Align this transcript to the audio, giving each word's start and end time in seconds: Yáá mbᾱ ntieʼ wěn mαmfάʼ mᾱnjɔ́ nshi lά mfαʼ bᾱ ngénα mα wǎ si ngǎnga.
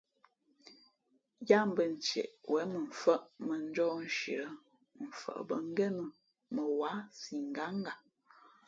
Yáá 1.49 1.63
mbᾱ 1.69 1.83
ntieʼ 1.93 2.29
wěn 2.51 2.69
mαmfάʼ 2.73 3.21
mᾱnjɔ́ 3.47 3.91
nshi 4.05 4.33
lά 4.43 4.49
mfαʼ 5.07 5.39
bᾱ 5.47 5.55
ngénα 5.69 6.05
mα 6.53 6.63
wǎ 6.77 6.91
si 7.19 7.35
ngǎnga. 7.49 7.93